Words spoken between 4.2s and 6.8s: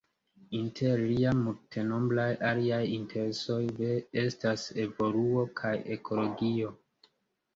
estas evoluo kaj ekologio.